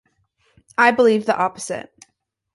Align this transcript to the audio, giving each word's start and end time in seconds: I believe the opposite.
I 0.79 0.89
believe 0.89 1.27
the 1.27 1.37
opposite. 1.37 1.93